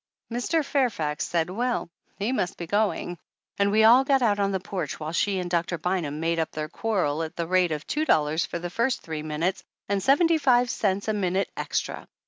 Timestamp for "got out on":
4.03-4.51